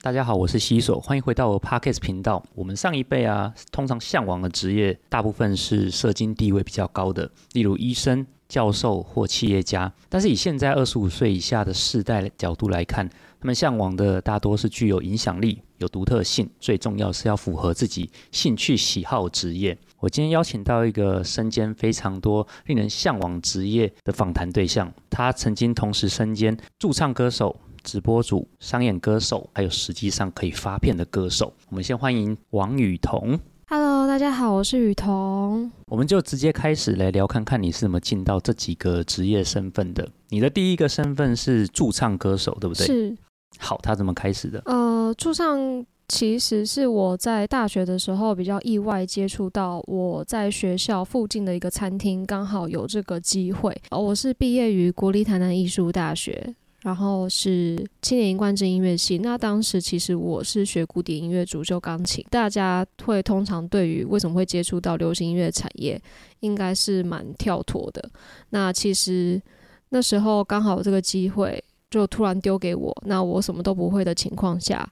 [0.00, 2.40] 大家好，我是西索，欢迎回到我 Parkes 频道。
[2.54, 9.92] 我们上一辈啊，通常向往的职业，大部分是社经地位比较高的，例如医生、教授或企业家。
[10.08, 19.76] 但是以现在二十五岁以下的世代角度来看，他们向往的大多是具有影响力、有独特性，最重要是要符合自己兴趣喜好职业。
[19.98, 27.58] 我今天邀请到一个身兼非常多令人向往职业的访谈对象，他曾经同时身兼驻唱歌手。
[27.82, 31.52] 直播主、商演歌手，还有实际上可以发片的歌手。
[31.70, 33.38] 我们先欢迎王雨桐。
[33.66, 35.70] Hello，大家好，我是雨桐。
[35.86, 40.08] 我们就直接开始来聊，看看你是怎么进到这几个职业身份的。
[40.30, 42.86] 你的第一个身份是驻唱歌手，对不对？
[42.86, 43.16] 是。
[43.58, 44.62] 好，他怎么开始的？
[44.64, 53.76] 呃，驻唱其实是我在大学的时候比较意外接触到，我在学校附近的一个餐厅刚好有这个机会。
[53.90, 56.54] 哦，我是毕业于国立台南艺术大学。
[56.82, 59.18] 然后是青年一贯制音乐系。
[59.18, 62.24] 那当时其实我是学古典音乐，主修钢琴。
[62.30, 66.00] 大家会通常对于为什么会接触到流行音乐产业，
[66.40, 68.10] 应该是蛮跳脱的。
[68.50, 69.40] 那其实
[69.88, 74.88] 那时候刚好这个机会就突然丢给我，那我什么都不会的情况下，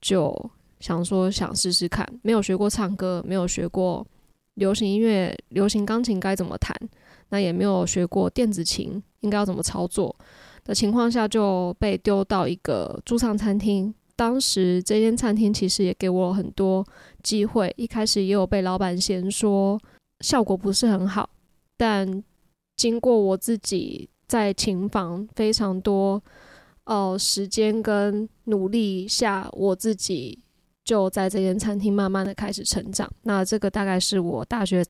[0.00, 0.34] 就
[0.78, 2.06] 想说想试试看。
[2.22, 4.06] 没有学过唱歌，没有学过
[4.54, 6.76] 流行音乐、流行钢琴该怎么弹，
[7.30, 10.14] 那也没有学过电子琴应该要怎么操作。
[10.64, 13.94] 的情况下就被丢到一个驻唱餐厅。
[14.16, 16.86] 当时这间餐厅其实也给我很多
[17.22, 19.80] 机会，一开始也有被老板嫌说
[20.20, 21.30] 效果不是很好，
[21.78, 22.22] 但
[22.76, 26.22] 经过我自己在琴房非常多
[26.84, 30.38] 呃时间跟努力下，我自己
[30.84, 33.10] 就在这间餐厅慢慢的开始成长。
[33.22, 34.84] 那这个大概是我大学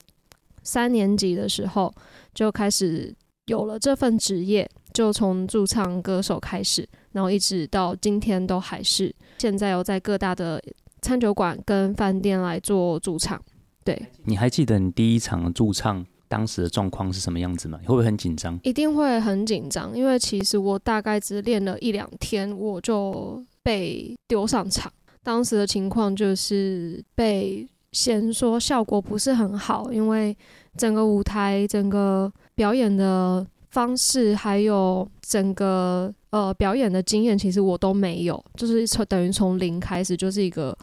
[0.64, 1.94] 三年级的时候
[2.34, 3.14] 就开始
[3.46, 4.68] 有了这份职业。
[4.92, 9.14] 就从驻唱歌手开始，然后一直到今天都还是。
[9.38, 10.62] 现在有在各大的
[11.00, 13.40] 餐酒馆跟饭店来做驻唱。
[13.84, 17.78] 对，你还记得你第一场驻唱当时的状况是什么样子吗？
[17.78, 18.58] 会不会很紧张？
[18.62, 24.92] 一定会很紧张，因为其实我大概只练了一两天，我就被丢上场。
[25.22, 30.36] 当时的情况就是被先说效果不是很好，因为
[30.76, 33.46] 整个舞台、整个表演的。
[33.70, 40.76] 方式还有整个呃表演的经验，其实我都没有，就是从等于从零开始，就是一个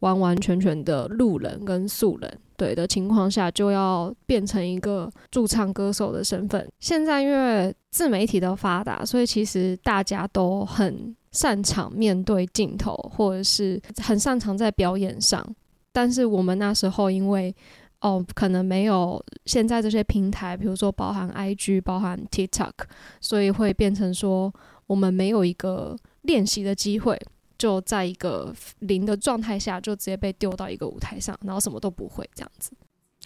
[0.00, 6.66] 完完全全的路人跟素人，对的情况下，就要变成一个驻唱歌手的身份。
[6.80, 15.46] 现在因为自媒体的发达，所以其实大家都很擅长面对镜头，或者是很擅长在表演上。
[15.92, 17.54] 但是我们那时候因为
[18.00, 22.72] 哦，可能没有现在这些平台，比如说包含 IG、包含 TikTok，
[23.20, 24.50] 所以会变成说
[24.86, 27.20] 我们没有一个练习的机会，
[27.58, 32.72] 就在一个零的状态下，就直接被丢到一个舞台上，然后什么都不会这样子。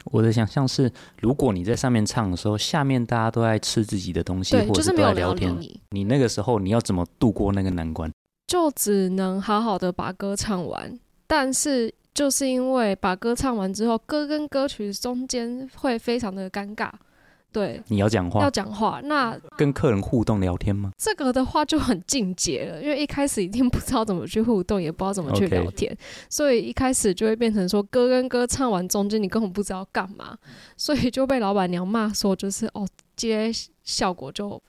[0.06, 5.56] 我的想象是，如果你在上面唱的时候，下面大家都在吃自己的东西，或者是没有聊天，
[5.90, 8.12] 你那个时候你要怎么度过那个难关？
[8.48, 10.98] 就只能好好的把歌唱完，
[11.28, 11.94] 但是。
[12.14, 16.88] 就是因为把歌唱完之后，歌跟歌曲中间会非常的尴尬，
[17.52, 20.92] 对，你要讲话，要讲话，那跟客人互动聊天吗？
[20.96, 25.96] 这个的话就很进阶了，因为一开始一定不知道怎么去互动，也不知道怎么去聊天，
[26.30, 30.38] 所以一开始就会变成说歌跟歌唱完中间你根本不知道干嘛，
[30.76, 32.86] 所以就被老板娘骂说就是哦，
[33.16, 33.50] 接
[33.82, 34.62] 效果就。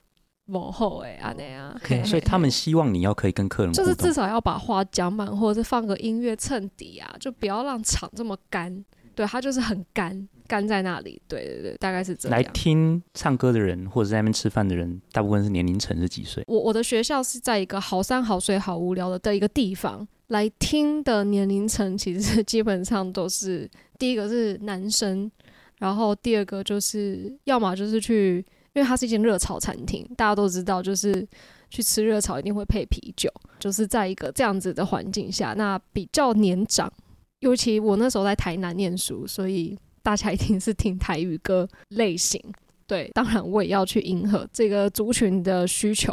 [0.46, 8.84] 往后哎，啊那样，所以他们希望你要可以跟客人，就是至少要把话讲满，或者是放个音乐衬底啊，就不要让场这么干。
[9.14, 11.18] 对他就是很干，干在那里。
[11.26, 12.38] 对对对，大概是这样。
[12.38, 16.44] 来听唱歌的人，或者在那边吃饭的人，大部分是年龄层是几岁？
[16.46, 23.66] 我我的学校是在一个好山好水好无聊的的一个地方，来听的年龄层其实基本上都是
[23.98, 25.30] 第一个是男生，
[25.78, 28.44] 然后第二个就是要么就是去。
[28.76, 31.26] 因为它是一间热炒餐厅，大家都知道，就是
[31.70, 36.92] 去吃热炒一定会配啤酒，就是在一个这样子的环境下，那比较年长，
[37.38, 42.38] 尤其我那时候在台南念书，所以大家一定是听台语歌类型。
[42.86, 46.12] 对，当然我也要去迎合这个族群的需求，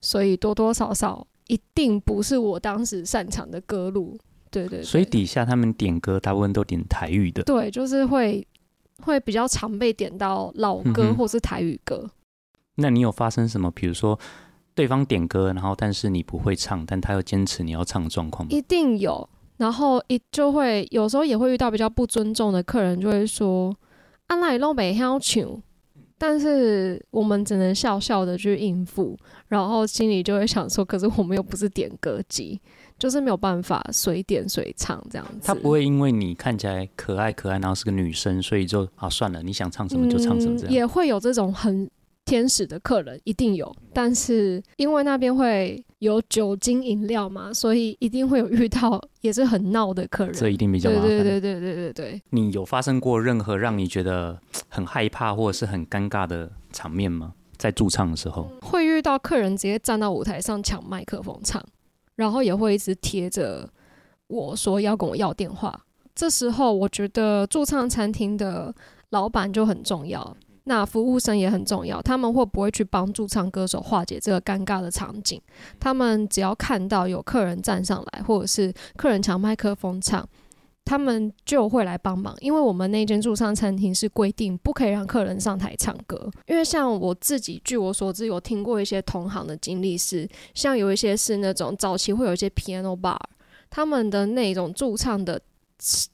[0.00, 4.18] 所以多多少少一定不是我当时擅长的歌路。
[4.50, 4.82] 对对。
[4.82, 7.44] 所以底下他们点歌大部分都点台语的。
[7.44, 8.44] 对，就是会。
[9.02, 12.10] 会比较常被点到老歌或是台语歌。
[12.76, 13.70] 那你有发生什么？
[13.70, 14.18] 比如说
[14.74, 18.50] 对方点歌，然后但是你不会唱，但他又坚持你要唱的状况吗？
[18.50, 19.28] 一定有。
[19.58, 23.76] 然后一就会有时候也会遇到比较不尊重的客人，就会说
[24.28, 25.60] ：“啊，那你弄北要求。”
[26.16, 29.16] 但是我们只能笑笑的去应付，
[29.48, 32.60] 然后心里就会想说：“可是我们又不是点歌机。”
[33.00, 35.40] 就是没有办法随点随唱这样子。
[35.42, 40.72] 他不会因为你看起来可爱可爱，然后是个女生，所以就啊算了，你想唱什么就唱什么这样。
[40.72, 41.90] 也会有这种很
[42.24, 43.74] 天使的客人，一定有。
[43.92, 50.34] 但是因为那边会有酒精饮料嘛，所以一定会有遇到也是很闹的客人。
[50.34, 51.06] 这一定比较麻烦。
[51.08, 52.22] 对对对对对对对。
[52.30, 54.38] 你有发生过任何让你觉得
[54.68, 57.32] 很害怕或者是很尴尬的场面吗？
[57.56, 61.62] 在驻唱的时候，会遇到客人直接站到舞台上抢麦克风唱，
[62.20, 63.66] 然后也会一直贴着
[64.26, 65.86] 我说要跟我要电话。
[66.14, 68.74] 这时候，我觉得驻唱餐厅的
[69.08, 72.02] 老板就很重要，那服务生也很重要。
[72.02, 75.40] 他们会不会去帮助唱歌手化解这个尴尬的场景？
[75.80, 80.28] 他们只要看到有客人站上来，或者是客人抢麦克风唱。
[80.84, 86.28] 他们就会来帮忙，因为我们那间驻唱餐厅是规定不可以让客人上台唱歌。
[86.46, 93.16] 因为像我自己，据我所知，有听过一些同行的经历是，像有一些是那种早期会有一些 piano bar，
[93.70, 95.40] 他们的那种驻唱的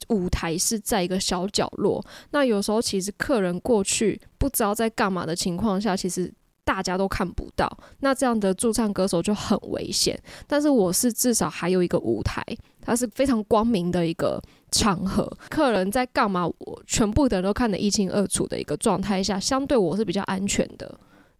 [0.08, 2.04] 舞台是在一个小角落。
[2.32, 6.32] 那有时候其实客人过去不知道在干嘛的情况下，其实。
[6.66, 7.70] 大家都看不到，
[8.00, 10.20] 那这样的驻唱歌手就很危险。
[10.48, 12.42] 但是我是至少还有一个舞台，
[12.80, 14.42] 它是非常光明的一个
[14.72, 20.92] 场合，客人在干嘛，我全部的人都看得一清二楚的一个状态下，相对我是比较安全的。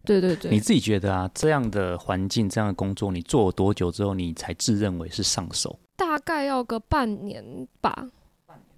[0.05, 5.77] 对对对，你自己觉得啊，这样的环境、这样的工作，你做了多久之后，你才自认为是上手？
[5.97, 7.43] 大概要个半年
[7.81, 8.07] 吧。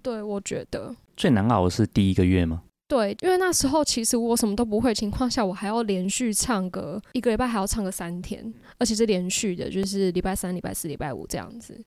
[0.02, 2.62] 对，我觉得最难熬的是第一个月吗？
[2.90, 11.80] 对，因为那时候其实我什么都不会情况下，我还要连续唱歌一个礼拜，还要唱个三天，而且是连续的，就是礼拜三、礼拜四、礼拜五这样子。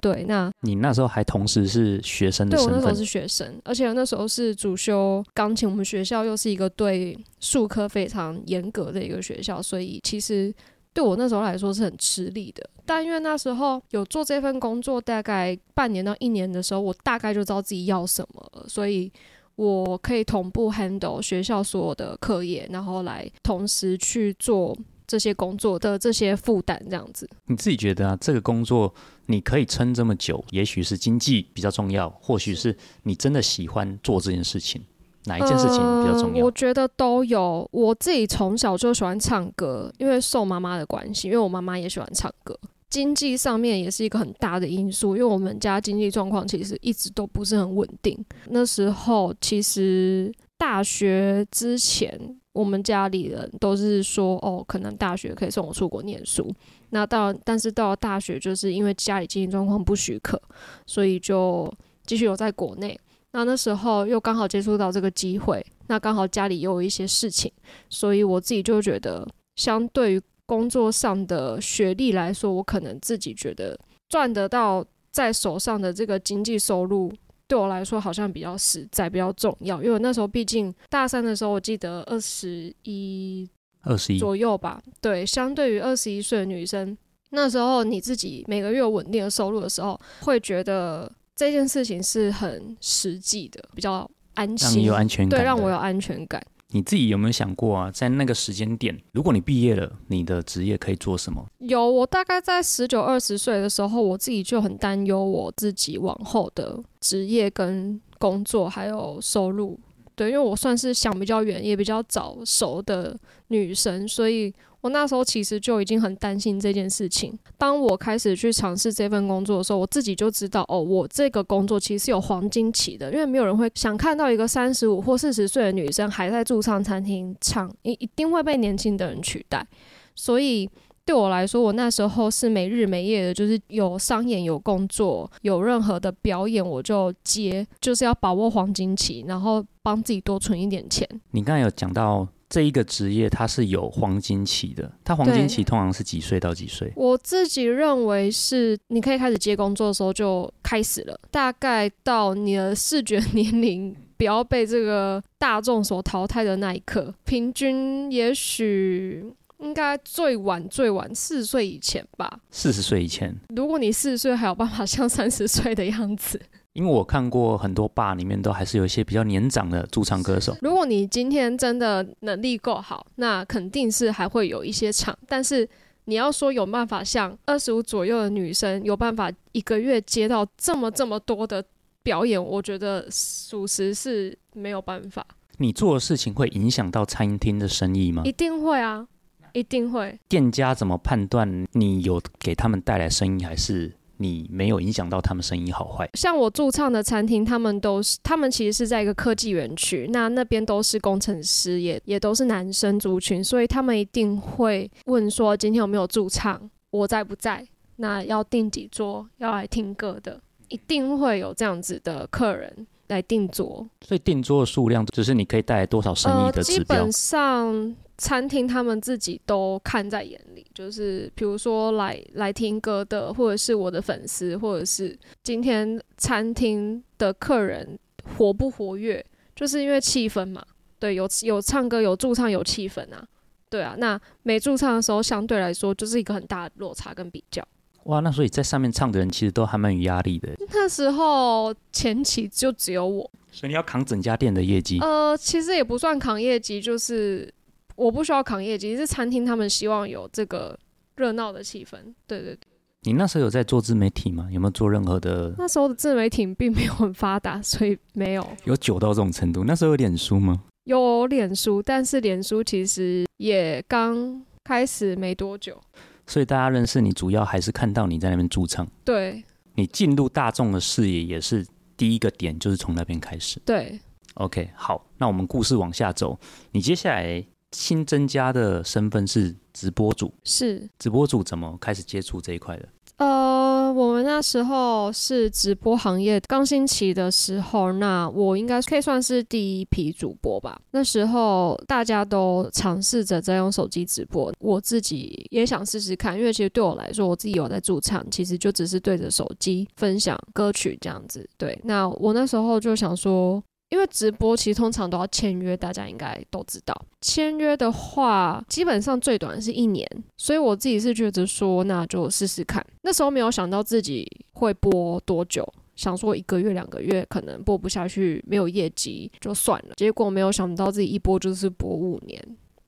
[0.00, 2.74] 对，那你那时候还同时是学生的身份？
[2.74, 5.68] 对，我那时候是学生，而且那时候是主修钢琴。
[5.68, 10.50] 我们学校又是一个对术科非常严格的一个学校，所以其实
[10.94, 12.66] 对我那时候来说是很吃力的。
[12.86, 19.12] 但因为那时候有做这份工作，大概半年到一年的时候，我大概就知道自己要什么了，所以。
[19.58, 27.28] 我可以同步 handle 学校所有的课业，然后来同时去做这些工作的这些负担，这样子。
[27.46, 28.94] 你自己觉得啊，这个工作
[29.26, 34.80] 你可以撑这么久，也许是经济比较重要，或许是你真的喜欢做这件事情，
[35.24, 36.44] 哪一件事情比较重要？
[36.44, 37.68] 我觉得都有。
[37.72, 42.56] 我自己从小就喜欢唱歌，因为受妈妈的关系，因为我妈妈也喜欢唱歌。
[42.90, 48.18] 经济上面也是一个很大的因素，因为我们家经济状况其实一直都不是很稳定。
[48.46, 52.18] 那时候其实大学之前，
[52.52, 56.50] 我们家里人都是说，哦，可能大学可以送我出国念书。
[56.90, 60.40] 那到但是到了大学，就是因为家里经济状况不许可，
[60.86, 61.70] 所以就
[62.06, 62.98] 继续留在国内。
[63.32, 67.52] 那那时候又刚好接触到这个机会，那刚好家里又有一些事情，
[67.90, 70.22] 所以我自己就觉得，相对于。
[70.48, 73.78] 工作上的学历来说，我可能自己觉得
[74.08, 77.12] 赚得到在手上的这个经济收入，
[77.46, 79.76] 对我来说好像比较实在、比较重要。
[79.82, 83.46] 因为我那时候毕竟大三的时候，我记得二十一、
[83.82, 84.82] 二十一左右吧。
[85.02, 86.96] 对，相对于二十一岁的女生，
[87.28, 96.42] 那时候你自己每个月有稳定的收入的时候，会觉得这件事情是很实际的，比较安心，让你有安全感，对，让我有安全感。
[96.70, 97.90] 你自己有没有想过啊？
[97.90, 101.46] 在那个时间点，如果你毕业了，你的职业可以做什么？
[101.58, 109.78] 有，我大概在十九二十岁的时候，我自己就很担忧我自己往后的职业跟工作还有收入。
[110.14, 114.54] 对，因为我算是想比较远，也比较早熟的女生，所以。
[114.80, 117.36] 我那时候其实就已经很担心这件事情。
[117.56, 129.66] 当我开始去尝试这份工作的时候，我自己就知道，哦，我这个工作其实是有黄金期的，因为没有人会想看到一个三十五或四十岁的女生还在驻唱餐厅唱，一一定会被年轻的人取代。
[130.14, 130.70] 所以
[131.04, 141.08] 对我来说，我那时候是没日没夜的，就是有商演、有工作、有任何的表演我就接，就是要把握黄金期，然后帮自己多存一点钱。
[141.32, 142.28] 你刚才有讲到。
[142.48, 146.92] 这一个职业它是有黄金期的，它黄金期通常是几岁到几岁？
[146.96, 159.24] 我自己认为是你可以开始接工作的时候就开始了，大概到你的视觉年龄不要被这个大众所淘汰的那一刻，平均也许
[159.58, 162.40] 应该最晚最晚四十岁以前吧。
[162.50, 166.40] 四十岁以前，如果你四十岁还有办法像三十岁的样子。
[166.74, 170.56] 因为我看过很多坝里面都还是有一些比较年长的驻唱歌手。
[170.60, 175.16] 如果你今天真的能力够好，那肯定是还会有一些场。
[175.26, 175.68] 但是
[176.04, 181.64] 你要说有办法像二十五左右的女生有办法一个月接到这么这么多的
[182.02, 185.26] 表演，我觉得属实是没有办法。
[185.56, 188.22] 你做的事情会影响到餐厅的生意吗？
[188.24, 189.08] 一定会啊，
[189.52, 190.16] 一定会。
[190.28, 193.92] 店家怎么判断你有给他们带来生意还是？
[194.18, 196.08] 你没有影响到他们生意好坏？
[196.14, 207.66] 像我驻唱的餐厅，他们都是，他们其实是在一个科技园区，那那边都是工程师，也也都是男生族群，所以他们一定会问说今天有没有驻唱，我在不在？
[207.96, 213.84] 那要订几桌，要来听歌的，一定会有这样子的客人来订桌。
[214.06, 216.84] 所以订桌的数量只是你可以带来多少生意的指标。
[216.84, 227.98] 基本上餐厅他们自己都看在眼里，就是比如说来来听歌的，或者是我的粉丝，或者是今天餐厅的客人
[228.36, 230.62] 活不活跃，就是因为气氛嘛。
[230.98, 233.24] 对，有有唱歌，有驻唱，有气氛啊。
[233.70, 237.62] 对啊，那没驻唱的时候，相对来说就是一个很大的落差跟比较。
[238.04, 240.48] 哇，那所以在上面唱的人其实都还蛮有压力的。
[240.72, 244.98] 那时候前期就只有我，所以你要扛整家店的业绩。
[245.00, 247.52] 呃，其实也不算扛业绩，就是
[247.98, 250.78] 我不需要扛业绩，是餐厅他们希望有这个
[251.16, 251.96] 热闹的气氛。
[252.28, 252.58] 对对对。
[253.02, 254.48] 你那时候有在做自媒体吗？
[254.52, 255.52] 有没有做任何的？
[255.58, 258.46] 那时候的自媒体并没有很发达，所以没有。
[258.64, 259.64] 有久到这种程度？
[259.64, 260.62] 那时候有脸书吗？
[260.84, 265.80] 有脸书，但是脸书其实也刚开始没多久。
[266.26, 268.86] 所以大家认识你，主要还是看到你在那边驻唱。
[269.04, 269.42] 对，
[269.74, 273.60] 你进入大众的视野也是第一个点，就是从那边开始。
[273.64, 273.98] 对
[274.34, 276.38] ，OK，好，那我们故事往下走。
[276.72, 282.88] 你接下来新增加的身份是直播主，是直播主怎么开始接触这一块的？
[283.18, 290.80] 呃，我们那时候是直播行业刚兴起的时候，那我应该可以算是第一批主播吧。
[290.92, 301.44] 那时候大家都尝试着在用手机直播，我自己也想试试看，因为其实对我来说，我自己有在驻唱，其实就只是对着手机分享歌曲这样子。
[301.56, 303.60] 对，那我那时候就想说。
[303.90, 306.94] 因为直播其实通常都要签约，大家应该都知道。
[307.22, 312.84] 签约的话，基本上最短是一年，所以我自己是觉得说，那就试试看。
[313.02, 315.66] 那时候没有想到自己会播多久，
[315.96, 319.94] 想说一个月、两个月可能播不下去，没有业绩就算了。
[319.96, 322.40] 结果没有想到自己一播就是播五年。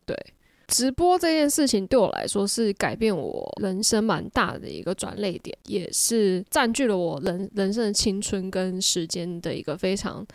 [0.05, 0.15] 对，
[0.69, 10.27] 直播这件事情对我来说是改变我人生蛮大的一个转泪点，也是占据了我人人生的青春跟时间的一个非常。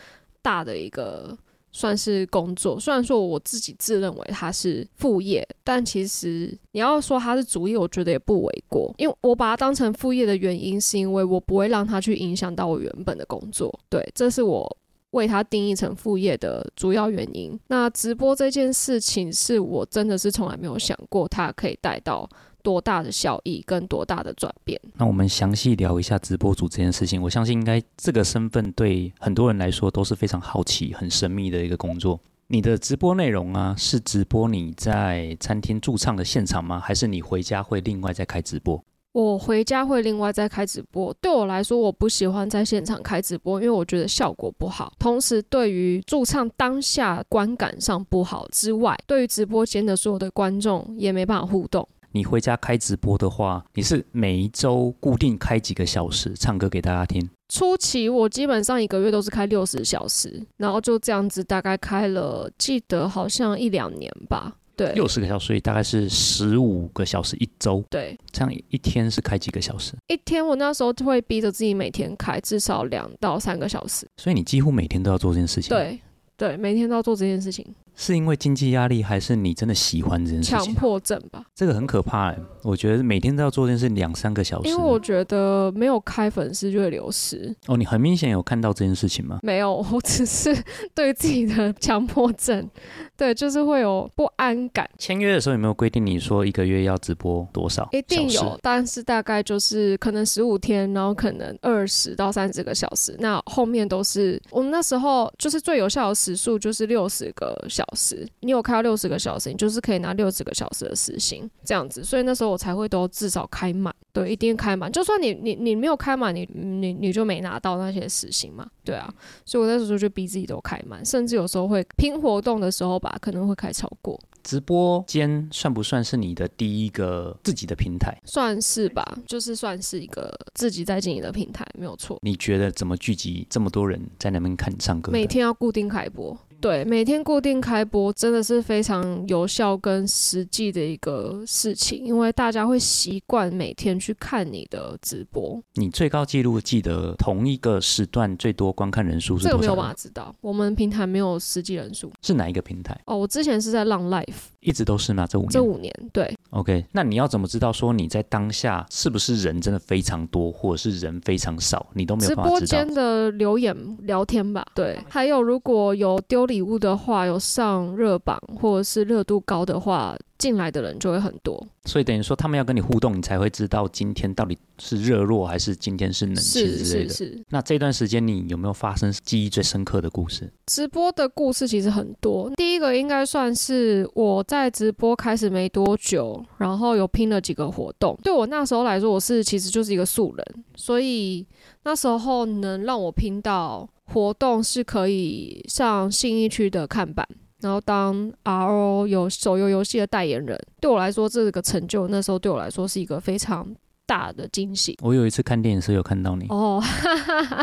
[0.45, 1.35] 大的一个
[1.71, 8.93] 算是工作，虽然说我自己自认为它是副业，但其实你要说它是主业，我觉得也不为过。
[8.99, 13.73] 因为我把它当成副业的原因，是因为我不会让它去影响到我原本的工作。
[13.89, 14.77] 对，这是我
[15.11, 17.59] 为它定义成副业的主要原因。
[17.67, 22.29] 那直播这件事情，是我真的是从来没有想过它可以带到。
[22.65, 24.81] 多大的效益跟多大的转变？
[24.95, 27.21] 那我们详细聊一下直播主这件事情。
[27.21, 32.19] 我相信应该这个身份对很多人来说都是非常好奇、很神秘的一个工作。
[32.47, 36.79] 你的直播内容啊，是直播你在餐厅驻唱的现场吗？
[36.79, 38.83] 还是你回家会另外再开直播？
[39.13, 41.13] 我回家会另外再开直播。
[41.21, 44.91] 对我来说，我不喜欢在现场开直播，因为我觉得效果不好。
[44.99, 51.87] 同时，对于驻唱当下观感上不好之外，对于直播间的所有的观众也没办法互动。
[52.15, 57.29] 你回家开直播的话，你是每一周固定开几个小时唱歌给大家听？
[57.49, 64.55] 初期我基本上一个月都是开六十小时，然后就这样子大概开了，记得好像一两年吧。
[64.77, 67.83] 对，六十个小时，所以大概是十五个小时一周。
[67.89, 69.91] 对，这样一天是开几个小时？
[70.07, 74.07] 一天我那时候就会逼着自己每天开至少两到三个小时。
[74.15, 75.67] 所以你几乎每天都要做这件事情。
[75.67, 75.99] 对
[76.37, 77.65] 对，每天都要做这件事情。
[77.95, 80.57] 是因为经济压力，还是你真的喜欢这件事情？
[80.57, 82.37] 强迫症吧，这个很可怕哎。
[82.61, 87.55] 我觉得每天都要做这件事两三个小时，因为我觉得没有开粉丝就会流失。
[87.67, 89.39] 哦，你很明显有看到这件事情吗？
[89.43, 90.55] 没有，我只是
[90.93, 92.69] 对自己的强迫症，
[93.15, 94.89] 对，就是会有不安感。
[94.97, 97.87] 签约的时候有没有规定你说一个月要直播多少？
[97.91, 103.15] 一定有，但是大概就是可能十五天，然后可能二十到三十个小时。
[103.19, 107.84] 那后面都是我们那时候就是最有效的时数就是六十个小。
[107.85, 119.13] 小时，你有开到六十个小时，你就是可以拿六十个小时的时薪，这样子，所以那时候我才会都至少开满，对，一定开满，就算你你你没有开满，你你你就没拿到那些时薪嘛，对啊，
[119.45, 124.19] 所以我那时候就逼自己都开满，甚至有时候会拼活动的时候吧，可能会开超过。
[124.43, 128.15] 直播间算不算是你的第一个自己的平台？
[128.25, 132.19] 算是吧，就是算是一个自己在经营的平台，没有错。
[132.21, 135.11] 你觉得怎么聚集这么多人在那边看你唱歌？
[135.11, 136.37] 每天要固定开播。
[136.65, 145.61] 对，每天固定开播真的是非常有效跟实际的一个事情，因为大家会习惯每天去看你的直播。
[145.75, 149.51] 你最高纪录记得同一个时段最多观看人数是多少？
[149.51, 152.11] 这个没有办法知道，我们平台没有实际人数。
[152.23, 152.99] 是哪一个平台？
[153.05, 154.54] 哦，我之前是在浪 life。
[154.65, 155.27] 一直都是吗？
[155.27, 155.51] 这五年？
[155.51, 156.35] 这五年，对。
[156.49, 164.65] OK，那你要怎么知道说你在当下是不是人真的非常多，或者是人非常少，你都没有直播间的留言聊天吧？
[164.73, 170.17] 对，还有如果有丢礼物的话，有上热榜或者是热度高的话。
[170.37, 177.09] 进来的人就会很多，所以等于说他们要跟你互动，你才会知道今天到底是热络还是今天是冷清之类的。
[177.09, 177.45] 是是是。
[177.49, 180.51] 那这段时间你有没有发生记忆最深刻的故事？
[180.65, 188.17] 直播的故事其实很多，第一个应该算是我在直播开始没多久，然后有拼了几个活动。
[188.21, 191.47] 对我那时候来说，我是其实就是一个素人，所以
[191.83, 197.25] 那时候能让我拼到活动是可以上信义区的看板。
[197.61, 203.67] 然后当 RO 有手游游戏的代言人，对我来说这个成就，那时候对我来说是一个非常
[204.05, 204.95] 大的惊喜。
[205.01, 206.79] 我有一次看电影时有看到你哦，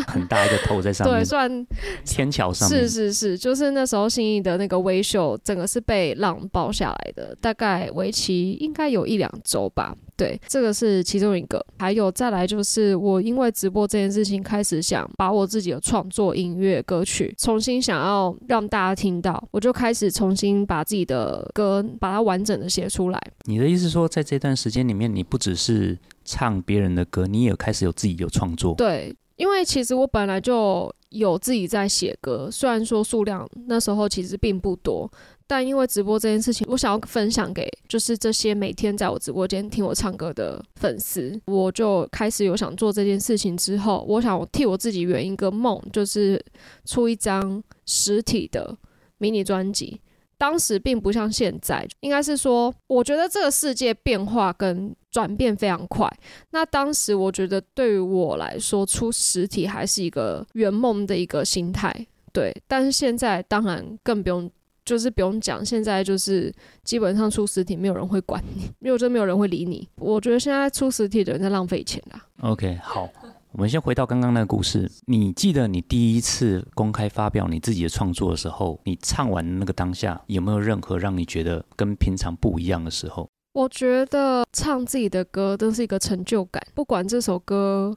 [0.09, 1.67] 很大一个头在上面，对，算
[2.05, 2.81] 天桥上面。
[2.81, 9.95] 是是是，就是那时候新义的那个微秀，整个是被浪爆下来的，大概为期应该有一两周吧。
[10.17, 23.21] 对，这个是其中一个，还有再来就是我因为直播这件事情开始想把我自己的创作音乐歌曲重新想要让大家听到，我就开始重新把自己的歌把它完整的写出来。
[23.45, 28.75] 你的意思说，在这段时间里面，你不只是唱别人的歌，你也开始有自己有创作？
[28.77, 35.11] 对，因为其实我本来就有自己在写歌，虽然说数量那时候其实并不多。
[35.45, 43.55] 但因为直播这件事情，我想要分享给就是这些每天在我直播间听我唱歌的粉丝，我就开始有想做这件事情。
[43.55, 46.43] 之后，我想替我自己圆一个梦，就是
[46.87, 48.75] 出一张实体的
[49.19, 50.01] 迷你专辑。
[50.43, 56.13] 当时并不像现在，应该是说，我觉得这个世界变化跟转变非常快。
[56.51, 61.95] 那当时我觉得对于我来说，出实体还是一个圆梦的一个心态。
[62.33, 64.51] 对，但是现在当然更不用。
[64.85, 69.89] 就是不用讲，现在就是基本上出实体，没有人会管你，没有就没有人会理你。
[69.95, 72.27] 我觉得现在出实体的人在浪费钱啦。
[72.41, 73.09] OK，好，
[73.53, 74.91] 我们先回到刚刚那个故事。
[75.07, 83.29] 你记得你第一次公开发表你自己的创作的时候，你唱完那个当下，有没有任何让你觉得跟平常不一样的时候？
[83.53, 87.95] 我觉得唱自己的歌都是一个成就感，不管这首歌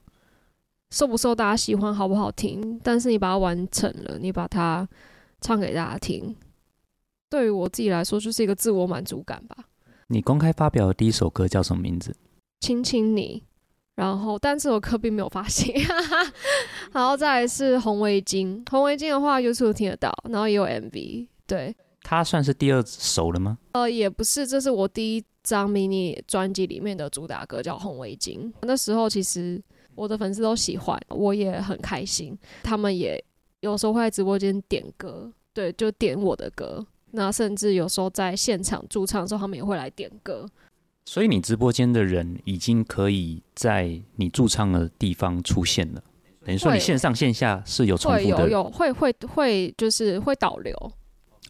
[0.91, 4.85] 受不受大家喜欢，好不好听，但是你把它完成了，你把它
[5.39, 6.35] 唱给大家听。
[7.29, 9.55] 对于我自己来说，就是一个自我满足感吧。
[10.07, 12.13] 你公开发表的第一首歌叫什么名字？
[12.59, 13.43] 亲亲你。
[13.95, 15.73] 然后，但这首歌并没有发行。
[16.91, 18.61] 然后再来是红围巾。
[18.69, 21.27] 红围巾的话，YouTube 听得到，然后也有 MV。
[21.47, 23.57] 对，它算是第二首了吗？
[23.71, 28.51] 呃，也不是，这是我第一张 mini 专辑里面的主打歌，叫红围巾。
[28.63, 29.61] 那时候其实
[29.95, 32.37] 我的粉丝都喜欢，我也很开心。
[32.63, 33.23] 他们也
[33.61, 36.85] 有时候会在直播间点歌，对，就点我的歌。
[37.11, 40.45] 那甚至有时候在现场驻唱的时候，他们也会来点歌。
[41.05, 46.03] 所以你直播间的人已经可以在你驻唱的地方出现了，
[46.43, 48.41] 等于说你线上线下是有重复的。
[48.41, 50.75] 有有会会会就是会导流。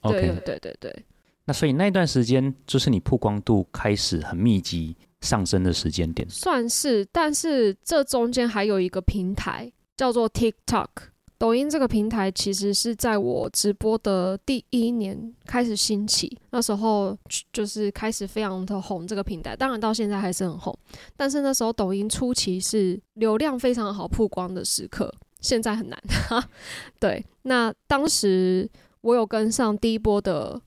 [0.01, 1.05] OK，对对对。
[1.45, 6.27] 那所以那段时间就是你曝光度开始很密集上升的时间点。
[6.29, 10.89] 算是，但是这中间还有一个平台叫做 TikTok。
[11.37, 17.17] 抖音这个平台其实是在我直播的第一年开始兴起，那时候
[17.51, 19.05] 就是开始非常的红。
[19.05, 20.77] 这个平台当然到现在还是很红，
[21.17, 26.01] 但是那时候抖音初期是流量非常好曝光的时刻，现在很难。
[26.99, 28.69] 对，那当时
[29.01, 30.59] 我有跟上第一波的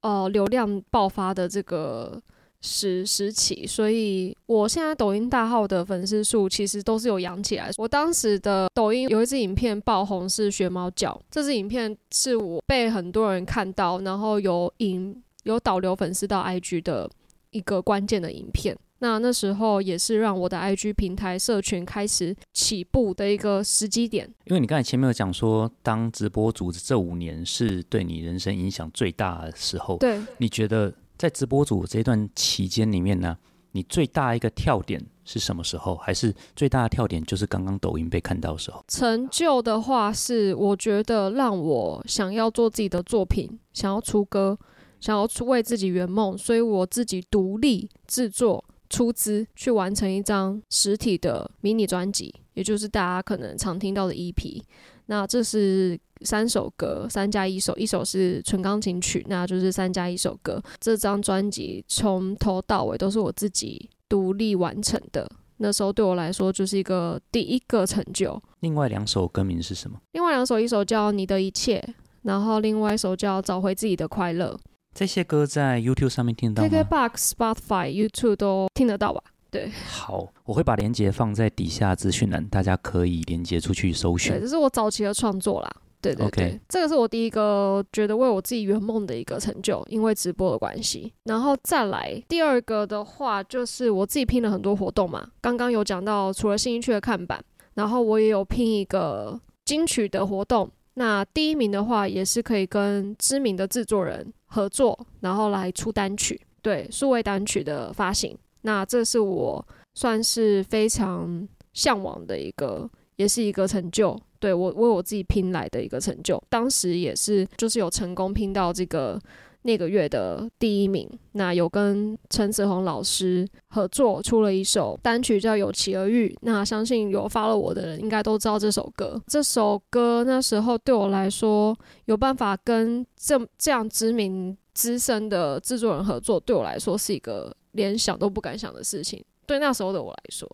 [0.00, 2.22] 呃流量爆发的这个。
[2.62, 7.70] 时时起，所以我现在抖音大号的粉丝数其实都是有养起来。
[7.76, 17.08] 我当时的抖音有一支影片爆红是学猫叫，这支影片是我被很多人看到，然后有引有导流粉丝到 IG 的
[17.50, 18.76] 一个关键的影片。
[18.98, 24.26] 那那时候也是让我的 IG 平台社群开始起步的一个时机点。
[24.46, 30.92] 因为你刚才前面有讲说，当直播主这五年是对你人生影响最大的时候，对，你觉得？
[31.16, 33.36] 在直播组这段期间里面呢，
[33.72, 35.96] 你最大一个跳点是什么时候？
[35.96, 38.84] 还是最大的跳点就是刚刚抖音被看到的时候？
[38.88, 44.58] 成就的话是，我觉得让我想要做自己的作品，想要出歌，
[45.00, 54.62] 想要出为自己圆梦，所以我自己独立制作、出资去完成一张实体的迷你专辑，也就是大家可能常听到的 EP。
[55.06, 55.98] 那这是。
[56.22, 60.62] 三首歌，三加一首，一首是纯钢琴曲，那就是三加一首歌。
[60.80, 68.40] 这张专辑从头到尾都是我自己独立完成的，那时候对我来说就是一个第一个成就。
[68.60, 69.98] 另外两首歌名是什么？
[70.12, 71.78] 另外两首，一首叫《你的一切》，
[72.22, 74.54] 然后另外一首叫《找回自己的快乐》。
[74.94, 79.22] 这些歌在 YouTube 上面听得到吗？KKBox、Spotify、YouTube 都听得到吧？
[79.50, 84.40] 对好，我会把链接放在底下资讯栏，大家可以连接出去搜对，寻。
[84.40, 85.70] 这是我早期的创作啦。
[86.14, 91.12] 对对对这个是我第一个觉得为我自己圆梦的一个成就，因为直播的关系。
[91.24, 95.28] 然后再来第二个的话，就是我自己拼了很多活动嘛。
[95.40, 97.42] 刚刚有讲到，除了新一区的看板，
[97.74, 100.70] 然后我也有拼一个金曲的活动。
[100.94, 108.34] 那第一名的话，也是可以跟知名的制作人合作，然后来出单曲，对，数位单曲的发行。
[108.62, 109.62] 那这是我
[109.94, 116.40] 算是非常向往的一个，也是一个成就，对我为我自己拼来的一个成就。
[116.48, 119.20] 当时也是就是有成功拼到这个
[119.62, 121.10] 那个月的第一名。
[121.32, 129.20] 那有跟陈子红老师合作出了一首单曲叫《有其而遇》，那相信有发了我的人应该都知道这首歌。
[129.26, 139.24] 这首歌那时候对我来说，有办法跟这这样知名资深的制作人合作，对我来说是一个连想都不敢想的事情。
[139.44, 140.48] 对那时候的我来说，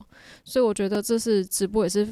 [0.45, 2.07] 所以我觉得这是直播也是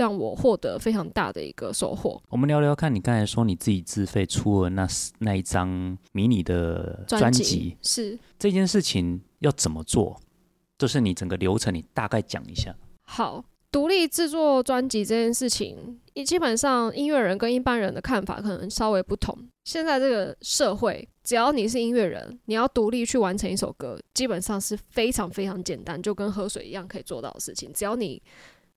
[0.00, 2.18] 让我获得非常大的一个收获。
[2.30, 5.68] 我们聊聊看，你刚才说你自己自费出了那那一张
[6.12, 10.18] 迷你的专辑辑，是这件事情要怎么做？
[10.78, 12.74] 就是你整个流程，你大概讲一下。
[13.02, 13.44] 好。
[13.72, 19.38] 独立制作专辑这件事情，基本上音乐人跟一般人的看法可能稍微不同。
[19.62, 27.72] 现在这个社会，只要你是音乐人，你要独立去完成一首歌，基本上是非常非常简单，就跟喝水一样可以做到的事情。
[27.72, 28.20] 只要你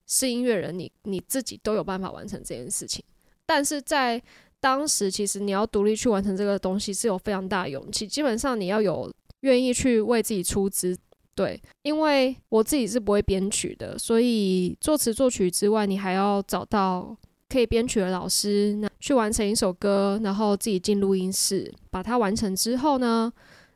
[0.06, 3.04] 是音乐人，你你自己都有办法完成这件事情。
[3.46, 4.22] 但是在
[4.60, 8.06] 当时，其实你要独立去完成这个东西是有非常大的勇气。
[8.06, 10.96] 基本上你要有愿意去为自己出资，
[11.34, 17.14] 对，因为我自己是不会编曲的，所以作词作曲之外，你还要找到
[17.48, 23.30] 可以编曲的老师，那去完成一首歌，然后自己进录音室把它完成之后呢，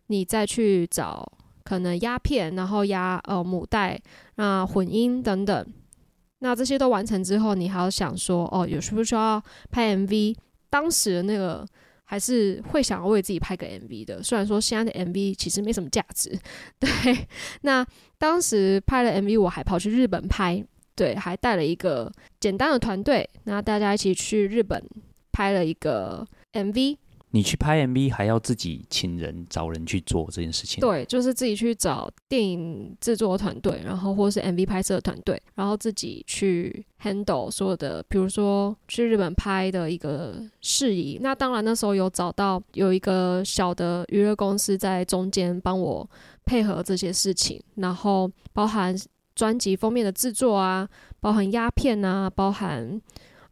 [0.07, 1.31] 你再去找
[1.65, 4.01] 可能压片，然后压呃母带，
[4.37, 5.67] 那混音等等。
[6.41, 10.37] 那这些都完成之后，你还要想说，哦，有需不需要拍 MV？
[10.71, 11.67] 当时的那个
[12.05, 16.39] 还是会想要为自己拍个 MV 的，虽然说现在的 MV 其实没什么价值，
[16.79, 16.89] 对。
[17.63, 17.85] 那
[18.19, 24.83] 当时拍了 MV，我还跑去日本拍，对，还带了一个简单的团队，那大家一起去日本
[25.33, 26.97] 拍了一个 MV，
[27.31, 41.19] 你去拍 MV 还要自己请人找人去做这件事情。，对，就是自己去找电影制作团队，然后或是 MV 拍摄团队，然后自己去 handle 所有的，比如说去日本拍的一个事宜。
[41.21, 46.09] 那当然那时候有找到有一个小的娱乐公司在中间帮我
[46.47, 48.97] 配合这些事情，然后包含
[49.35, 50.89] 专辑封面的制作啊，
[51.21, 53.01] 包含压片啊，包含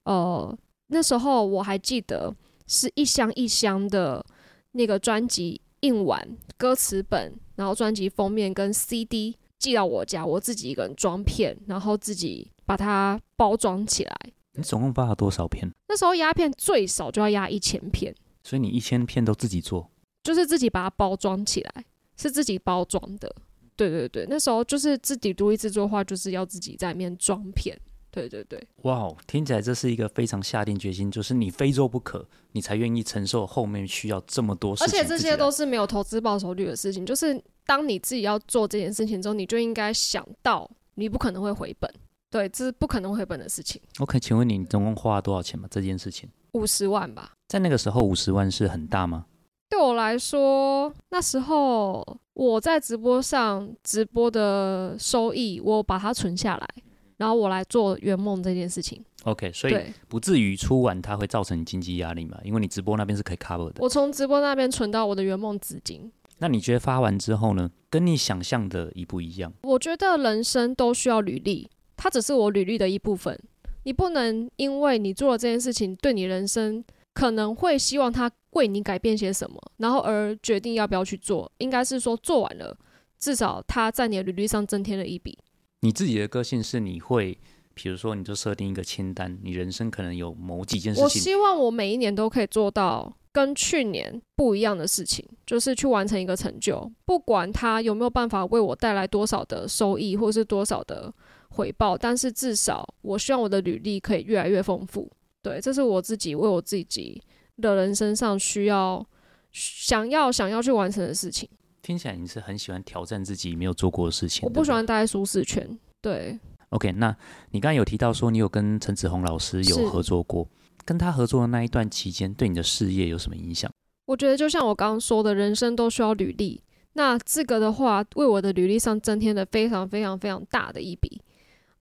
[0.05, 0.57] 呃
[0.89, 2.35] 那时候我还记得
[2.67, 4.25] 是一箱一箱的
[4.73, 14.17] 那个专辑印完歌词本，然后专辑封面跟 CD 寄到我家，我自己一个人装片，然后自己把它包装起来。
[14.53, 15.71] 你总共发了多少片？
[15.89, 19.91] 那时候压片最少就要压一千片，所以你一千片都自己做。
[20.23, 21.85] 就是自己把它包装起来，
[22.17, 23.33] 是自己包装的。
[23.77, 27.79] 对对对，那时候就是自己独立制作的话，就是要自己在里面装片。
[28.17, 34.89] 对对对，哇哦，听起来这是一个非常下定决心，就是你非做不可，你才愿意承受后面需要这么多事而。
[34.89, 41.93] 且这些都是没有投资报酬率的事情，就是当你自己要做这件事情之后，你就应该想到你不可能会回本，
[42.31, 45.69] 对，这是不可能回本的事情，OK，请问你，你总共花了多少钱吗？
[45.71, 47.33] 这件事情五十万吧。
[47.49, 49.27] 在那个时候五十万是很大吗？
[49.69, 52.03] 对我来说，那时候
[52.33, 56.69] 我在直播上直播的收益，我把它存下来，
[57.17, 59.03] 然后我来做圆梦这件事情。
[59.25, 59.77] OK，所以
[60.09, 62.39] 不至于出完它会造成经济压力嘛？
[62.45, 63.77] 因为你直播那边是可以 cover 的。
[63.79, 66.13] 我从直播那边存到我的圆梦资金。
[66.39, 69.53] 那你觉得发完之后呢，跟你想象的一不一样？
[69.63, 73.39] 我觉得人生都需要履历，它只是我履历的一部分。
[73.85, 81.51] 你不能因为你做了这件事情，对你人生可能会希望它为你改变些什么，然后而决定要不要去做。
[81.59, 82.77] 应该是说做完了，
[83.19, 85.39] 至少它在你的履历上增添了一笔。
[85.87, 87.39] 你自己的个性是你会，
[87.73, 101.15] 比如说你就设定一个清单，你人生可能有某几件事情，我希望我每一年都可以做到跟去年不一样的事情，就是去完成一个成就，不管它有没有办法为我带来多少的收益，或是多少的
[101.51, 105.09] 回报，但是至少我希望我的履历可以越来越丰富。
[105.41, 107.23] 对，这是我自己为我自己
[107.63, 109.07] 的人生上需要、
[109.53, 111.49] 想要、想要去完成的事情。
[111.87, 114.43] 听起来你是很喜欢挑战自己没有做过的事情。
[114.43, 115.79] 我不喜欢待在舒适圈。
[116.03, 116.37] 对
[116.71, 117.17] ，OK，那
[117.53, 120.49] 你刚刚有提到说你有跟陈子红老师有合作过，
[120.85, 123.71] 跟他合作的那一段期间，对你的事业有什么影响？
[124.07, 126.61] 我觉得就像我刚刚说的，人生都需要履历。
[126.95, 131.23] 那这个的话，为我的履历上增添了非常非常非常大的一笔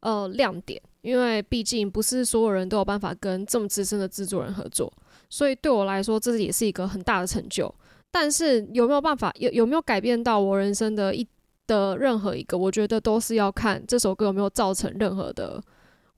[0.02, 4.94] 呃亮点，因为毕竟不是所有人都有办法跟这么资深的制作人合作，
[5.32, 7.74] 所以对我来说，这也是一个很大的成就。
[8.15, 11.28] 但是有没有办法有有没有改变到我人生的一
[11.67, 15.62] 的任何一个，我觉得都是要看这首歌有没有造成任何的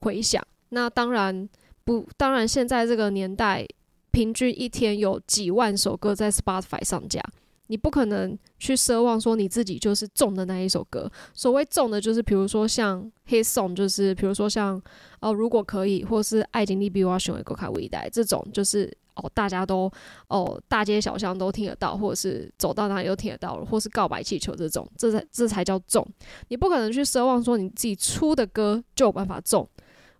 [0.01, 0.39] 回响。
[0.69, 1.49] 那当然
[1.83, 3.65] 不，当然现在这个年代。
[4.09, 7.21] 平均一天有几万首歌在 Spotify 上架，
[7.67, 11.09] 你不可能去奢望说你自己就是中的那一首歌。
[11.33, 14.81] 所谓中的，就是比如说像 Hit Song，就是比如说像
[15.19, 19.91] 哦，如果可以，或是爱情利比我选一个卡微带这种，就是哦，大家都
[20.27, 26.05] 哦，大街小巷都听得到，或者是走到哪里都听得到，或是告白气球这种，这才这才叫中。
[26.49, 29.67] 你不可能去奢望说你自己出的歌就有办法中。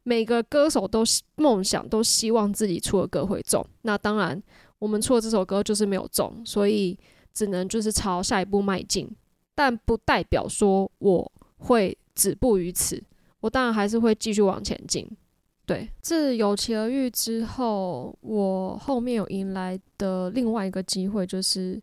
[0.04, 1.04] 每个歌手都
[1.36, 3.66] 梦想，都希望自己出的歌会中。
[3.82, 4.42] 那当然，
[4.80, 6.98] 我们出的这首歌就是没有中，所以
[7.38, 9.08] 只能就是朝下一步迈进。
[9.54, 13.00] 但不代表说我会止步于此，
[13.42, 15.08] 我当然还是会继续往前进。
[15.66, 21.74] 对，自有其而遇之后，我后面有迎来的另外一个机会，就是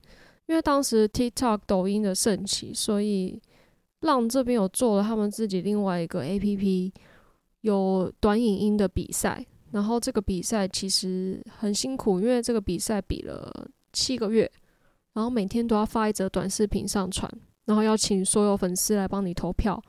[0.47, 3.41] 因为当时 TikTok、抖音的盛起，所以
[4.01, 6.93] 浪这边有做了他们自己另外一个 APP。
[7.61, 14.45] 有短影音的比赛，然后这个比赛其实很辛苦，因为这个比赛比了七个月，
[15.15, 17.31] 然后每天都要发一则短视频上传，
[17.65, 19.83] 然后要请所有粉丝来帮你投票，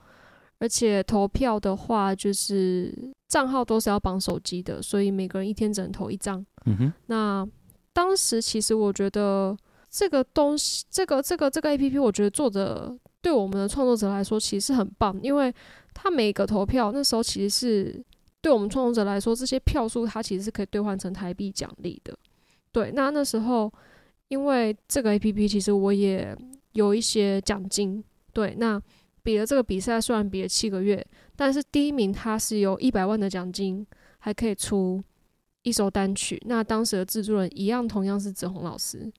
[0.60, 6.46] 而且投票的话就是账号都是要绑手机的，所以每个人一天只能投一张。
[6.66, 7.48] 嗯哼，那
[7.92, 9.56] 当时其实我觉得
[9.90, 15.54] 这个东西，这个这个这个 A P P，我觉得做的对我们的创作者来说其实很棒，因为。
[15.98, 18.06] 他每个投票那时候其实是
[18.42, 22.14] 对我们创作者来说，这些票数它其实是可以兑换成台币奖励的。
[22.74, 23.72] 对，那那时候
[24.28, 26.36] 因为这个 A P P，其实我也
[26.74, 28.04] 有一些奖金。
[28.34, 28.82] 对，那
[29.24, 33.86] 比了这个比赛，虽然比了七个月，但是第一名他是有一百万的奖金，
[34.20, 35.04] 还可以出
[35.64, 36.42] 一首单曲。
[36.46, 39.12] 那当时的制作人一样，同样是子红老师。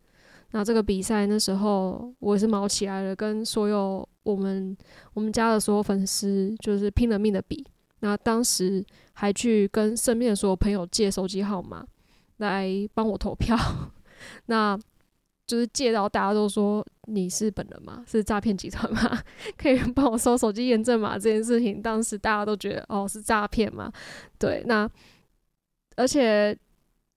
[0.53, 4.77] 那这个比赛那时候我也是毛起来了，跟所有我们
[5.15, 7.67] 我们家的所有粉丝就是拼了命的比。
[8.01, 11.85] 那当时还去跟身边的所有朋友借手机号码
[12.37, 13.57] 来帮我投票，
[14.47, 14.79] 那
[15.47, 18.05] 就是借到大家都说你是本人吗？
[18.07, 19.23] 是诈骗集团吗？
[19.57, 23.93] 可以帮我收手机验证码这件事情，当时大家都觉得哦是诈骗吗？
[24.39, 24.89] 对，那
[25.97, 26.57] 而且。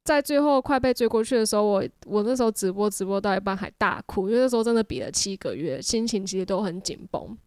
[0.05, 7.37] 在最后快被追过去的时候，我我那时候直播直播到一半还大哭，因为那时候真的比了七个月，心情其实都很紧绷。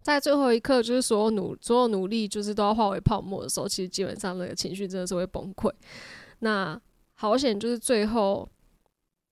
[0.00, 5.70] 在最后一刻，就是所有努所有努力就是都要化为泡沫的时候，其实基本上那个情绪真的是会崩溃。
[6.38, 6.80] 那
[7.16, 8.48] 好险，就是最后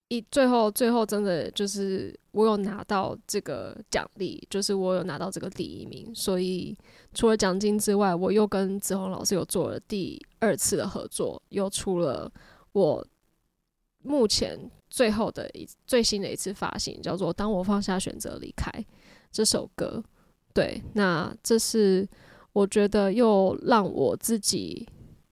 [0.08, 6.10] 一最后最后真的就是我有拿到这个奖励，就是我有拿到这个第一名。
[6.14, 6.76] 所以
[7.12, 12.32] 除了奖金之外，我又跟子红老师有做了第二次的合作，又出了。
[12.72, 13.06] 我
[14.02, 18.70] 目前最后的一最新的一次发行叫做《当我放下选择离开》
[19.30, 20.02] 这首歌，
[20.54, 22.08] 对，那这是
[22.52, 24.88] 我觉得又让我自己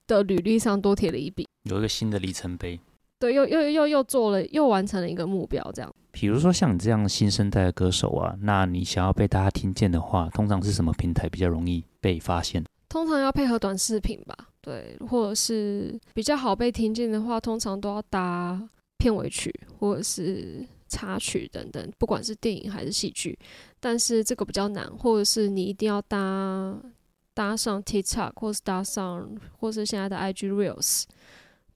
[0.07, 2.79] 的履历上多贴了一笔，有一个新的里程碑。
[3.19, 5.95] 对，又又又又做了，又完成了一个目标，这样。
[6.13, 12.65] 比如说像你这样新生代的歌手啊，那你想要被大家听见的话，通常是什么平台比较容易被发现？
[12.89, 23.39] 通常要配合短视频吧，对，或者是比较好被听见的话，通常都要搭片尾曲或者是插曲等等，不管是电影还是戏剧。
[23.81, 26.75] 但是这个比较难，或者是你一定要搭
[27.35, 31.05] 搭上 TikTok，或是搭上，或是现在的 IG Reels，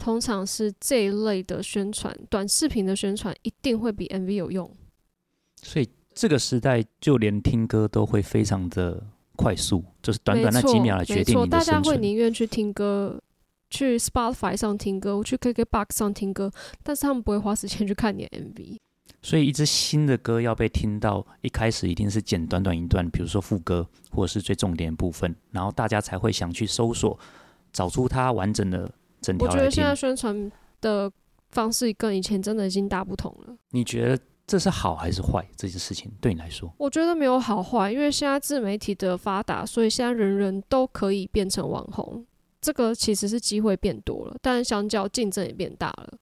[0.00, 4.68] 通常是这一类的宣传，短视频的宣传一定会比 MV 有用。
[5.62, 9.06] 所以这个时代，就连听歌都会非常的。
[9.36, 13.18] 快速就是短短那几秒来决定你的大家会宁愿去听歌，
[13.70, 18.76] 去 Spotify 上听歌，去 KKBox 上听歌，但是他们不会花时间去看你的 MV。
[19.22, 27.18] 所以，一支新的歌要被听到，一开始一定是剪短短一段，比如说副歌或者是最重点部分，然后大家才会想去搜索，
[27.72, 29.46] 找出它完整的整条。
[29.46, 31.10] 我觉得现在宣传的
[31.50, 33.56] 方式跟以前真的已经大不同了。
[33.70, 34.22] 你觉得？
[34.46, 35.48] 这是好还是坏？
[35.54, 42.26] 这件事情对你来说，我觉得没有好坏，因为现在自媒体的发达，所以现在人人都可以变成网红。
[42.60, 46.14] 这个其实是机会变多了，但相较竞争也变大了。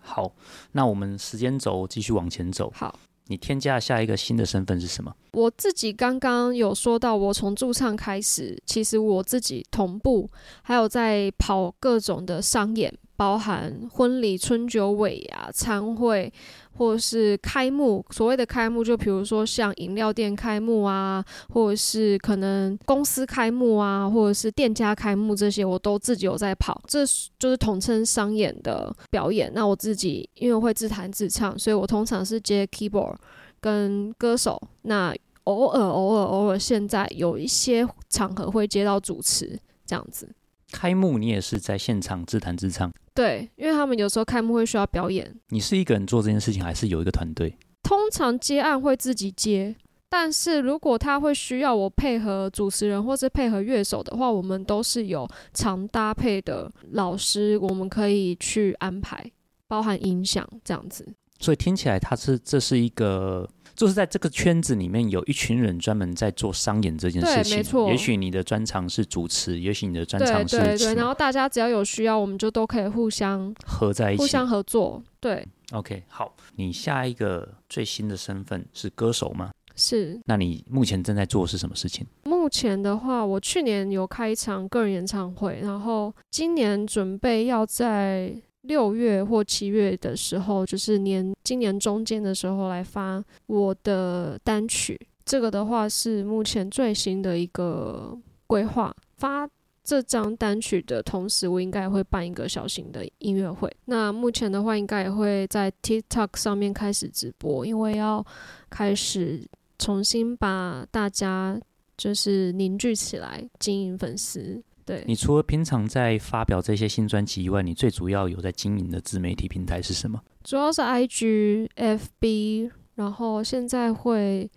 [0.00, 0.34] 好，
[0.72, 2.70] 那我们时间轴继续往前走。
[2.74, 2.94] 好，
[3.32, 5.10] 你添加下一个新的身份是什么？
[5.32, 16.30] 我自己刚刚有说到，我从驻唱开始，其实我自己同步还有在跑各种的商演，包含婚礼、春酒尾牙、餐会，
[16.76, 18.04] 或是开幕。
[18.10, 26.80] 所谓的开幕，就比如说像饮料店开幕啊，或者是可能公司开幕啊，或者是店家开幕这些，我都自己有在跑。
[26.86, 27.04] 这
[27.38, 29.50] 就是统称商演的表演。
[29.54, 33.16] 那我自己因为会自弹自唱，所以我通常是接 keyboard
[33.60, 34.60] 跟歌手。
[34.82, 40.28] 那偶尔、偶尔、偶尔，现在有一些场合会接到主持这样子。
[40.70, 42.90] 开幕你也是在现场自弹自唱？
[43.14, 45.34] 对，因为他们有时候开幕会需要表演。
[45.48, 47.56] 你是一个人做这件事情，还是有一个团队？
[47.82, 49.76] 通常接案会自己接，
[50.08, 59.30] 但是如果他会需要我配合主持人或是配合乐手的话，我们都是有常搭配的老师，我们可以去安排，
[59.68, 61.06] 包含音响这样子。
[61.38, 63.48] 所以听起来，他是这是一个。
[63.74, 67.52] 就是在这个圈子里面，有一群人专门在做商演这件事情。
[67.52, 67.90] 对，没错。
[67.90, 70.58] 也许你的专长是主持，也许你的专长是。
[70.58, 70.94] 对对对。
[70.94, 75.02] 然后大家只要有需要，我们就都可以互相合在一起，互相合作。
[75.20, 75.46] 对。
[75.72, 76.34] OK，好。
[76.56, 79.50] 你下一个最新的身份是歌手吗？
[79.74, 80.20] 是。
[80.26, 82.06] 那你目前正在做的是什么事情？
[82.24, 88.34] 目前的话，我去年有开一场个人演唱会，然后今年准备要在。
[88.62, 94.98] 六月或七月的时候，就是年今年中间的时候来发我的单曲。
[95.24, 98.94] 这个的话是目前最新的一个规划。
[99.16, 99.48] 发
[99.84, 103.70] 这张单曲的同时，我应该会办一个小型的音乐会。
[103.86, 108.24] 那目前的话，应该也会在 TikTok 上面开始直播，因为要
[108.70, 109.44] 开始
[109.78, 111.60] 重新把大家
[111.96, 114.62] 就是凝聚起来，经营粉丝。
[114.84, 120.20] 对你除了平常在发表这些新专辑以外，你最主要有在经营的自媒体平台是什么？
[120.44, 124.50] 主要是 IG、FB，然后现在会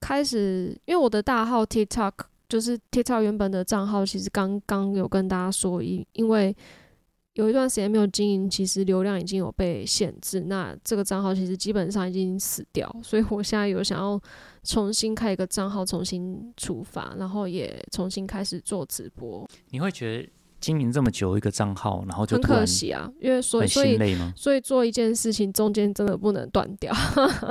[0.00, 2.12] 开始，因为我的大号 TikTok
[2.48, 6.56] 就是 TikTok 原本的账号，其实刚刚有跟大家说，因因为。
[7.34, 10.40] 有一段时间没有经营，其实流量已经有被限制。
[10.42, 14.20] 那这个账号其实基本上已经死掉，所以我现在有想要
[14.64, 19.48] 重新开一个账号，重新出发，然后也重新开始做直播。
[19.70, 20.28] 你会觉得
[20.60, 23.98] 经营这么久一个账号，然后就很可惜啊，因为所以所以
[24.36, 26.94] 所以做一件事情中间真的不能断掉，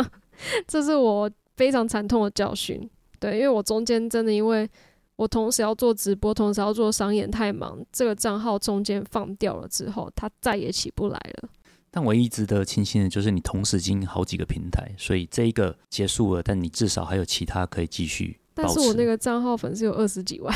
[0.67, 2.87] 这是我非常惨痛的教训。
[3.19, 4.69] 对，因为我中间真的因为。
[5.15, 7.77] 我同时要做直播，同时要做商演，太忙。
[7.91, 11.49] 这个账号中间放掉了之后，它再也起不来了。
[11.91, 18.39] 但唯一值得庆幸的就是你同时经营好几个平台，所以这一个结束了，但你至少还有其他可以继续。
[18.53, 20.55] 但是我那个账号粉丝有二十几万，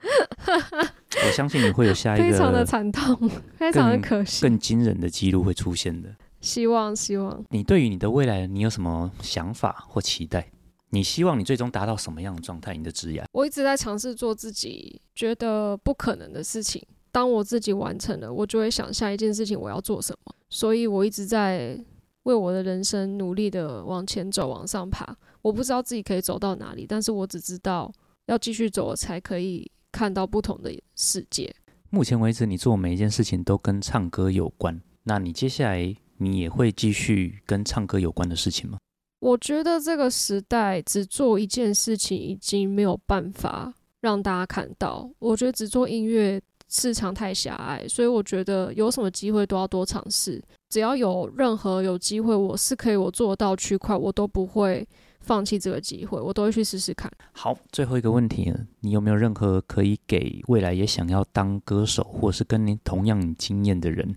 [0.00, 6.08] 我相信你会有下一个 非常的惨痛，非常的可惜，更惊人的记录会出现的。
[6.40, 7.44] 希望，希望。
[7.50, 10.50] 你对于你的未来，你有什么想法或期待？
[10.90, 12.74] 你希望你最终达到什么样的状态？
[12.76, 13.24] 你的职业？
[13.32, 16.84] 我一直在尝试做自己觉得不可能的事情。
[17.12, 20.34] 当我自己完成了，我就会想下一件事情我要做什么。
[20.48, 21.78] 所以我一直在
[22.24, 25.16] 为我的人生努力的往前走，往上爬。
[25.42, 27.92] 我不知道自己可以走到哪里，但是我只知道
[28.26, 31.54] 要继续走，才可以看到不同的世界。
[31.88, 34.80] 目前为止，你做每一件事情都跟唱歌有关。
[35.04, 38.78] 那你接下来你也会继续跟唱歌有关的事情吗？
[39.20, 45.08] 我觉得这个时代只做一件事情已经没有办法让大家看到。
[45.18, 50.42] 我觉得只做音乐市场太狭隘，所以我觉得有什么机会都要多尝试。
[50.70, 54.86] 只要有任何有机会，我是可以我做到区块，我都不会
[55.20, 57.10] 放弃这个机会，我都会去试试看。
[57.32, 64.16] 好，最后一个问题，你有没有任何可以给未来也想要当歌手，或是跟您同样经验的人，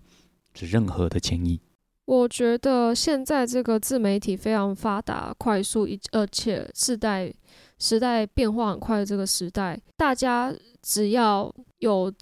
[0.54, 1.60] 是任何的建议？
[2.06, 7.34] 我觉得现在这个自媒体非常发达、快速，一而且时代
[7.80, 12.14] 时代变化很快的这个时代，大家只要有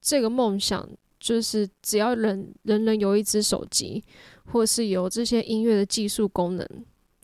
[0.00, 0.86] 这个梦想，
[1.18, 4.04] 就是只要人人人有一只手机，
[4.52, 6.68] 或是有这些音乐的技术功能，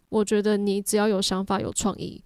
[0.09, 2.23] 我觉得你只要有想法、有创意，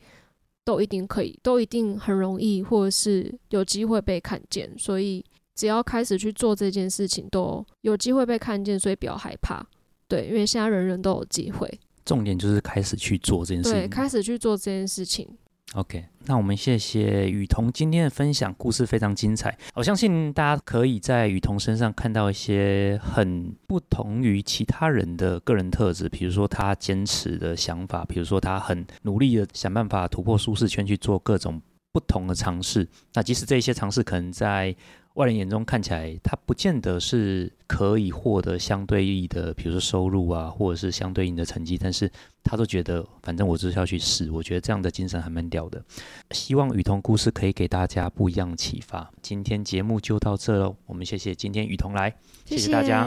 [0.64, 4.72] 都一定可以，都一定很容易，或者是有机会被看见。
[4.79, 5.24] 所以
[5.57, 9.66] 只要开始去做这件事情，都有机会被看见，所以不要害怕。
[10.11, 11.73] 对，因为现在人人都有机会，
[12.05, 13.79] 重点就是开始去做这件事情。
[13.79, 15.26] 对，开始去做这件事情。
[15.74, 19.57] OK，那我们谢谢雨桐今天的分享，故事非常精彩。
[19.74, 31.62] 我相信大家可以在雨桐身上看到一些很不同于其他人的个人特质，比如说他坚持的想法，比如说他很努力的想办法突破舒适圈去做各种
[31.93, 32.89] 不同的尝试。
[33.14, 34.74] 那即使这些尝试可能在
[35.14, 42.11] 外人眼中看起来，他不见得是可以获得相对应的，比如说收入啊，或者是相对应的成绩，但是
[42.44, 44.30] 他都觉得，反正我就是要去试。
[44.30, 45.82] 我觉得这样的精神还蛮屌的。
[46.30, 49.11] 希望雨桐故事可以给大家不一样的启发。
[49.20, 53.04] 今天节目就到这喽，我们谢谢今天雨桐来，谢谢大家，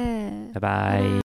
[0.53, 1.21] 拜拜。